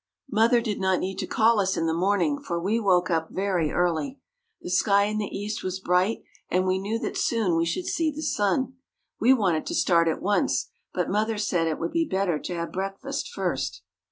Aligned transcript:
Mother 0.31 0.61
did 0.61 0.79
not 0.79 0.99
need 0.99 1.19
to 1.19 1.27
call 1.27 1.59
us 1.59 1.77
in 1.77 1.85
the 1.85 1.93
morning, 1.93 2.41
for 2.41 2.59
we 2.59 2.79
woke 2.79 3.11
up 3.11 3.29
very 3.29 3.69
early. 3.69 4.19
The 4.59 4.71
sky 4.71 5.03
in 5.03 5.19
the 5.19 5.25
east 5.27 5.63
was 5.63 5.79
bright, 5.79 6.23
and 6.49 6.65
we 6.65 6.79
knew 6.79 6.97
that 6.97 7.15
soon 7.15 7.55
we 7.55 7.67
should 7.67 7.85
see 7.85 8.09
the 8.09 8.23
sun. 8.23 8.73
We 9.19 9.31
wanted 9.35 9.67
to 9.67 9.75
start 9.75 10.07
at 10.07 10.19
once, 10.23 10.71
but 10.91 11.07
mother 11.07 11.37
said 11.37 11.67
it 11.67 11.77
would 11.77 11.91
be 11.91 12.05
better 12.09 12.39
to 12.39 12.55
have 12.55 12.71
breakfast 12.71 13.29
first. 13.29 13.83